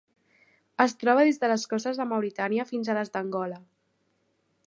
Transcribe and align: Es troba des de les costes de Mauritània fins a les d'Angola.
Es 0.85 0.95
troba 1.01 1.25
des 1.27 1.37
de 1.43 1.49
les 1.51 1.65
costes 1.75 2.01
de 2.03 2.07
Mauritània 2.13 2.67
fins 2.71 2.89
a 2.89 2.97
les 3.01 3.15
d'Angola. 3.17 3.63